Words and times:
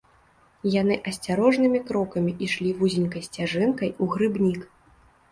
Яны 0.75 0.95
асцярожнымі 1.09 1.81
крокамі 1.89 2.33
ішлі 2.47 2.71
вузенькай 2.79 3.21
сцяжынкай 3.27 3.93
у 4.07 4.09
грыбнік. 4.15 4.59